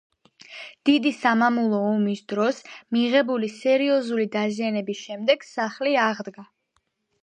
დიდი 0.89 1.11
სამამულო 1.17 1.83
ომის 1.91 2.25
დროს 2.35 2.63
მიღებული 2.99 3.53
სერიოზული 3.61 4.29
დაზიანების 4.41 5.07
შემდეგ 5.09 5.51
სახლი 5.55 5.99
აღდგა. 6.11 6.53